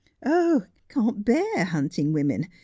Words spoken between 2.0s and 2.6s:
women.